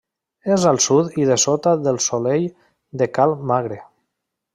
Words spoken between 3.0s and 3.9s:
de Cal Magre.